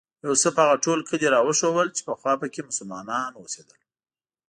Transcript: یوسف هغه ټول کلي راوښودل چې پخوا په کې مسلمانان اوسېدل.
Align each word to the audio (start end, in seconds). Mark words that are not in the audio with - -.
یوسف 0.27 0.53
هغه 0.61 0.75
ټول 0.85 0.99
کلي 1.09 1.27
راوښودل 1.35 1.87
چې 1.95 2.01
پخوا 2.09 2.33
په 2.41 2.47
کې 2.53 2.67
مسلمانان 2.69 3.31
اوسېدل. 3.35 3.79